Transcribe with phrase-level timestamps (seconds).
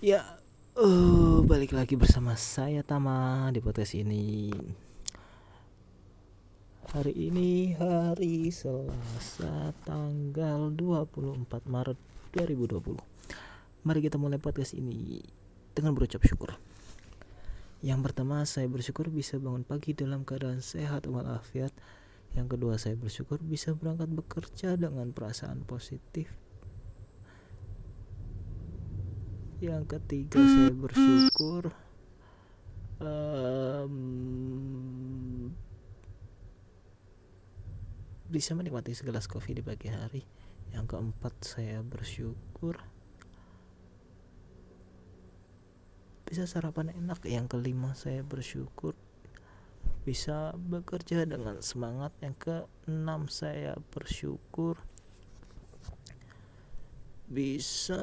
[0.00, 0.40] Ya,
[0.80, 4.48] uh, balik lagi bersama saya Tama di podcast ini.
[6.88, 12.00] Hari ini hari Selasa tanggal 24 Maret
[12.32, 12.96] 2020.
[13.84, 15.20] Mari kita mulai podcast ini
[15.76, 16.56] dengan berucap syukur.
[17.84, 21.76] Yang pertama, saya bersyukur bisa bangun pagi dalam keadaan sehat walafiat.
[22.32, 26.32] Yang kedua, saya bersyukur bisa berangkat bekerja dengan perasaan positif
[29.60, 31.68] yang ketiga saya bersyukur
[32.96, 33.92] um,
[38.32, 40.24] bisa menikmati segelas kopi di pagi hari.
[40.72, 42.80] Yang keempat saya bersyukur
[46.24, 47.20] bisa sarapan enak.
[47.28, 48.96] Yang kelima saya bersyukur
[50.08, 52.16] bisa bekerja dengan semangat.
[52.24, 54.80] Yang keenam saya bersyukur
[57.28, 58.02] bisa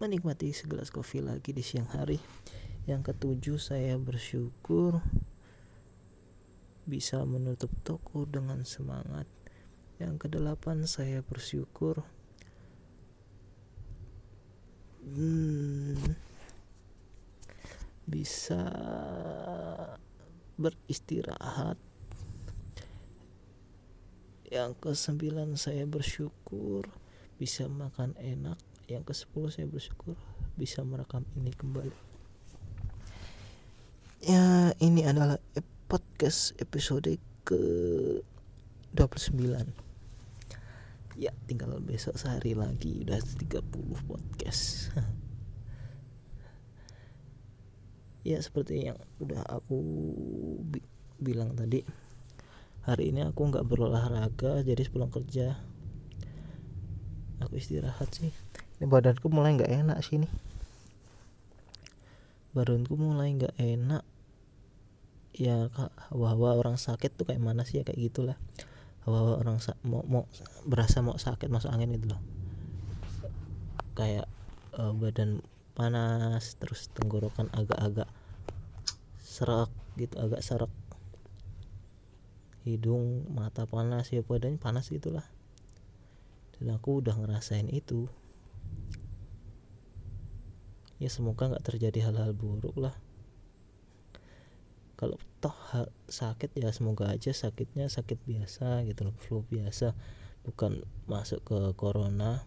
[0.00, 2.16] menikmati segelas kopi lagi di siang hari.
[2.88, 5.04] Yang ketujuh, saya bersyukur
[6.88, 9.28] bisa menutup toko dengan semangat.
[10.00, 12.00] Yang kedelapan, saya bersyukur
[15.04, 16.16] hmm,
[18.08, 18.64] bisa
[20.56, 21.76] beristirahat
[24.48, 26.88] yang kesembilan saya bersyukur
[27.38, 28.58] bisa makan enak
[28.90, 30.18] yang ke sepuluh saya bersyukur
[30.58, 31.94] bisa merekam ini kembali.
[34.26, 35.38] Ya ini adalah
[35.86, 37.62] podcast episode ke
[38.92, 39.90] 29
[41.20, 44.64] ya tinggal besok sehari lagi udah 30 podcast.
[48.20, 49.80] Ya seperti yang udah aku
[50.60, 50.84] bi
[51.16, 51.80] bilang tadi
[52.84, 55.56] hari ini aku nggak berolahraga jadi pulang kerja.
[57.40, 58.28] Aku istirahat sih
[58.80, 60.32] ini badanku mulai nggak enak sih nih
[62.50, 64.04] badanku mulai nggak enak.
[65.30, 65.70] Ya
[66.10, 67.80] hawa-hawa orang sakit tuh kayak mana sih?
[67.80, 68.36] Ya kayak gitulah.
[69.06, 70.24] Hawa-hawa orang mau mau
[70.66, 72.20] berasa mau sakit masuk angin itu loh.
[73.94, 74.26] Kayak
[74.76, 75.40] uh, badan
[75.72, 78.10] panas terus tenggorokan agak-agak
[79.22, 80.72] serak gitu agak serak.
[82.66, 85.24] Hidung mata panas ya badannya panas gitulah.
[86.58, 88.10] Dan aku udah ngerasain itu
[91.00, 92.94] ya semoga nggak terjadi hal-hal buruk lah.
[95.00, 95.56] Kalau toh
[96.12, 99.96] sakit ya semoga aja sakitnya sakit biasa gitu loh flu biasa
[100.44, 102.44] bukan masuk ke corona.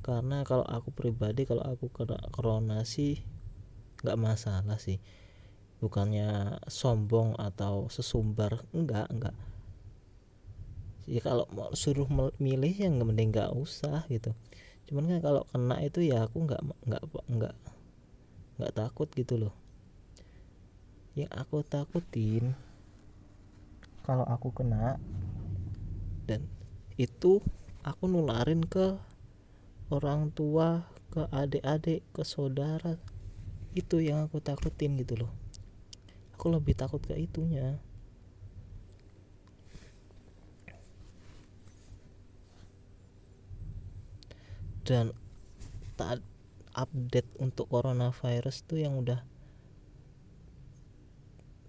[0.00, 3.20] Karena kalau aku pribadi kalau aku kena corona sih
[4.00, 4.96] nggak masalah sih.
[5.78, 9.36] Bukannya sombong atau sesumbar enggak enggak
[11.08, 12.04] ya kalau mau suruh
[12.36, 14.36] milih yang mending nggak usah gitu
[14.88, 17.54] cuman kan kalau kena itu ya aku nggak nggak nggak
[18.56, 19.54] nggak takut gitu loh.
[21.12, 22.56] Yang aku takutin
[24.08, 24.96] kalau aku kena
[26.24, 26.48] dan
[26.96, 27.44] itu
[27.84, 28.96] aku nularin ke
[29.92, 32.96] orang tua ke adik-adik ke saudara
[33.76, 35.32] itu yang aku takutin gitu loh.
[36.32, 37.76] Aku lebih takut ke itunya
[44.88, 45.12] dan
[46.00, 46.24] tak
[46.72, 49.20] update untuk coronavirus tuh yang udah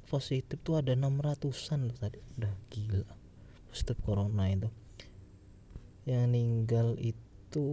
[0.08, 2.24] positif tuh ada 600an loh tadi.
[2.40, 3.12] Udah gila.
[3.68, 4.72] Positif corona itu.
[6.08, 7.68] Yang meninggal itu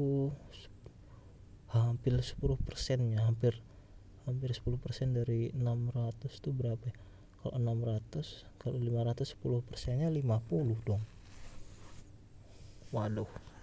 [1.70, 3.60] hampir 10 persennya hampir
[4.24, 4.80] hampir 10%
[5.12, 6.94] dari 600 itu berapa ya?
[7.42, 11.04] kalau 600 kalau 500 10 persennya 50 dong.
[12.90, 13.55] Waduh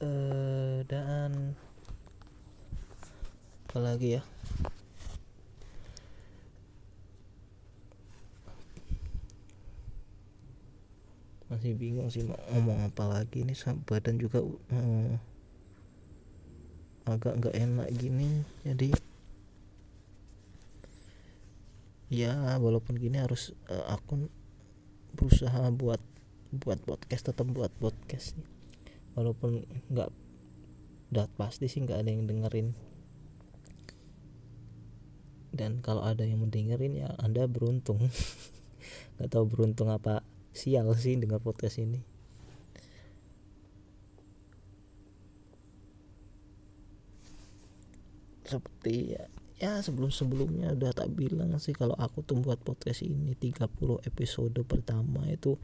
[0.00, 1.56] uh, dan
[3.68, 4.22] apalagi ya?
[11.46, 13.54] Masih bingung sih mau ngomong apa lagi ini
[13.86, 15.10] badan juga uh,
[17.06, 18.90] agak nggak enak gini jadi
[22.10, 24.26] ya walaupun gini harus uh, aku
[25.14, 26.02] berusaha buat
[26.50, 28.34] buat podcast tetap buat podcast
[29.16, 30.12] walaupun nggak
[31.10, 32.76] dat pasti sih nggak ada yang dengerin.
[35.56, 37.96] Dan kalau ada yang mendengerin ya anda beruntung.
[39.16, 40.20] Nggak tahu beruntung apa
[40.52, 42.04] sial sih dengar podcast ini.
[48.44, 49.24] Seperti ya
[49.56, 53.72] ya sebelum sebelumnya udah tak bilang sih kalau aku tuh buat podcast ini 30
[54.04, 55.56] episode pertama itu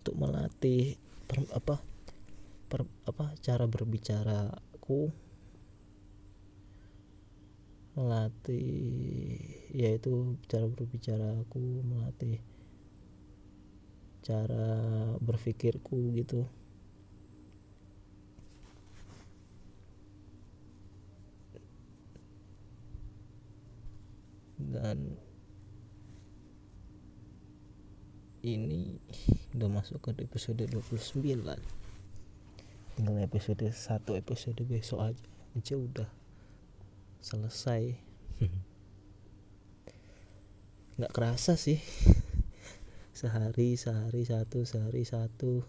[0.00, 0.96] untuk melatih
[1.28, 1.76] per, apa
[2.74, 5.14] per, apa cara berbicaraku.
[7.94, 9.38] Melatih
[9.70, 12.42] yaitu cara berbicara aku melatih
[14.26, 14.66] cara
[15.22, 16.42] berpikirku gitu.
[24.58, 25.14] Dan
[28.42, 28.98] ini
[29.54, 31.83] udah masuk ke episode 29
[32.94, 33.74] tinggal episode 1
[34.14, 35.26] episode besok aja.
[35.54, 36.10] Aja udah
[37.18, 37.98] selesai.
[40.98, 41.82] Nggak kerasa sih.
[43.18, 45.62] Sehari sehari satu sehari satu.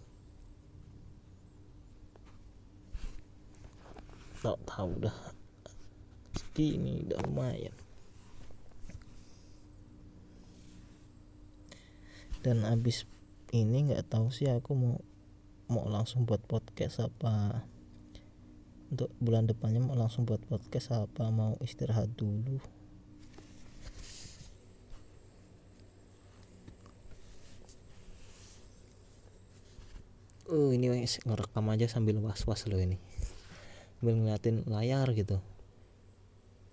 [4.42, 5.14] Tak tahu dah.
[6.58, 7.74] Ini udah lumayan.
[12.42, 13.06] Dan abis
[13.50, 14.98] ini nggak tahu sih aku mau
[15.66, 17.66] mau langsung buat podcast apa?
[18.86, 21.26] Untuk bulan depannya mau langsung buat podcast apa?
[21.34, 22.62] Mau istirahat dulu?
[30.46, 30.86] Oh ini
[31.26, 33.02] ngerekam aja sambil was-was loh ini.
[33.98, 35.42] Sambil ngeliatin layar gitu.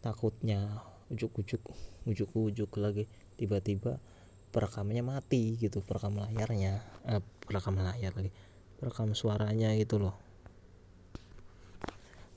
[0.06, 1.66] Takutnya ujuk-ujuk
[2.06, 3.10] Ujuk-ujuk lagi.
[3.42, 3.98] Tiba-tiba
[4.54, 6.86] perekamannya mati gitu perekam layarnya.
[7.10, 8.30] Eh, perekam layar lagi
[8.78, 10.16] perekam suaranya gitu loh.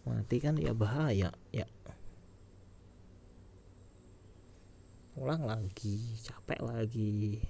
[0.06, 1.66] Mati kan ya bahaya ya.
[5.18, 7.42] Ulang lagi capek lagi.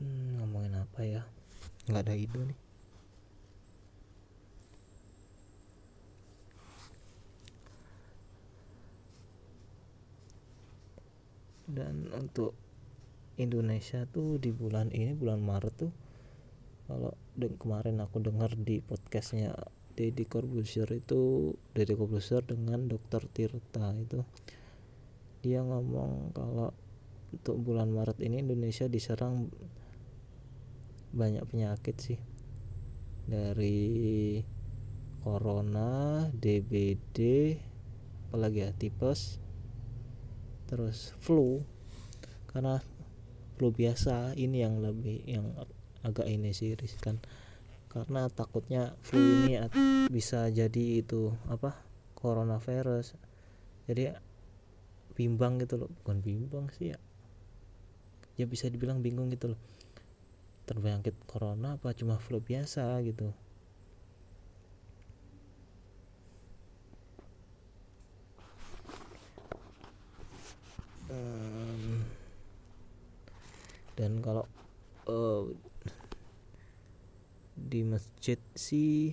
[0.00, 1.22] Hmm, ngomongin apa ya?
[1.88, 2.60] Nggak ada ide nih.
[11.70, 12.52] Dan untuk
[13.38, 15.92] Indonesia tuh di bulan ini bulan Maret tuh
[16.90, 19.54] kalau kemarin aku dengar di podcastnya
[19.94, 24.26] Deddy Corbuzier itu Deddy Corbuzier dengan Dokter Tirta itu
[25.40, 26.74] dia ngomong kalau
[27.30, 29.48] untuk bulan Maret ini Indonesia diserang
[31.10, 32.20] banyak penyakit sih.
[33.26, 34.38] Dari
[35.22, 37.18] corona, DBD,
[38.28, 39.38] apalagi ya tipes,
[40.66, 41.62] terus flu.
[42.50, 42.82] Karena
[43.60, 45.52] flu biasa ini yang lebih yang
[46.00, 47.20] agak ini sih riskan
[47.92, 49.60] karena takutnya flu ini
[50.08, 51.76] bisa jadi itu apa
[52.16, 53.20] coronavirus.
[53.84, 54.16] Jadi
[55.12, 55.90] bimbang gitu loh.
[56.00, 56.98] Bukan bimbang sih ya.
[58.40, 59.60] Ya bisa dibilang bingung gitu loh.
[60.64, 63.34] Terjangkit corona apa cuma flu biasa gitu
[74.00, 74.48] dan kalau
[75.04, 75.44] uh,
[77.52, 79.12] di masjid sih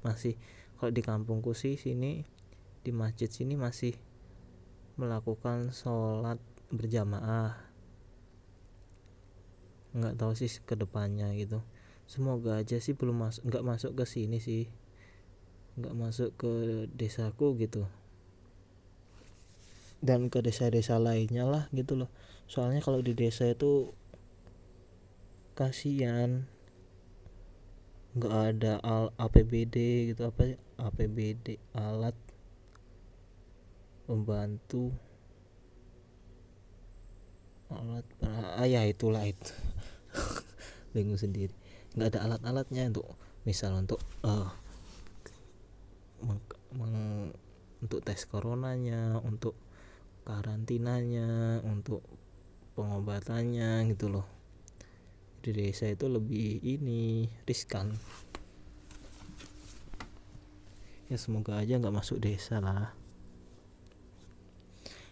[0.00, 0.40] masih
[0.80, 2.24] kalau di kampungku sih sini
[2.80, 3.92] di masjid sini masih
[4.96, 6.40] melakukan sholat
[6.72, 7.56] berjamaah.
[9.94, 11.64] Nggak tahu sih ke depannya gitu.
[12.04, 14.68] Semoga aja sih belum masuk nggak masuk ke sini sih.
[15.80, 16.52] Nggak masuk ke
[16.92, 17.88] desaku gitu.
[20.04, 22.10] Dan ke desa-desa lainnya lah gitu loh.
[22.44, 23.96] Soalnya kalau di desa itu
[25.54, 26.50] kasihan.
[28.14, 32.14] Nggak ada al APBD gitu apa APBD alat
[34.06, 34.94] pembantu.
[37.70, 39.54] Alat ah ya itulah itu.
[40.94, 41.54] Bingung sendiri.
[41.94, 43.14] Nggak ada alat-alatnya untuk
[43.46, 44.50] misal untuk uh,
[46.22, 46.42] meng,
[46.74, 46.96] meng,
[47.82, 49.54] untuk tes coronanya untuk
[50.24, 52.00] karantinanya untuk
[52.74, 54.33] pengobatannya gitu loh
[55.44, 57.92] di desa itu lebih ini riskan.
[61.12, 62.96] Ya semoga aja nggak masuk desa lah.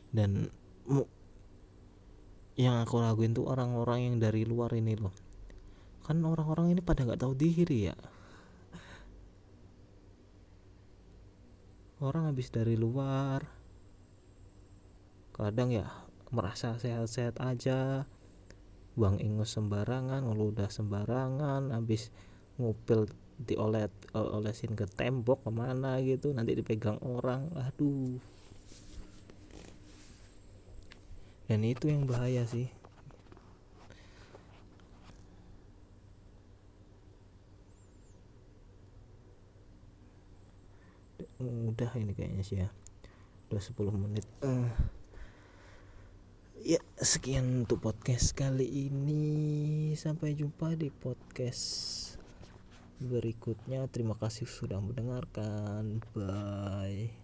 [0.09, 0.49] Dan
[2.57, 5.13] yang aku raguin tuh orang-orang yang dari luar ini loh.
[6.09, 7.97] Kan orang-orang ini pada nggak tahu diri ya.
[12.01, 13.47] Orang habis dari luar
[15.33, 15.89] kadang ya
[16.29, 18.05] merasa sehat-sehat aja
[18.93, 22.13] buang ingus sembarangan ngeludah sembarangan habis
[22.61, 23.09] ngupil
[23.41, 28.21] diolet olesin ke tembok ke mana gitu nanti dipegang orang aduh.
[31.49, 32.71] Dan itu yang bahaya sih.
[41.43, 42.69] Udah ini kayaknya sih ya
[43.51, 44.25] udah 10 menit.
[44.41, 44.71] Uh,
[46.63, 49.25] ya sekian untuk podcast kali ini.
[49.99, 51.65] Sampai jumpa di podcast
[53.03, 53.91] berikutnya.
[53.91, 56.03] Terima kasih sudah mendengarkan.
[56.15, 57.22] Bye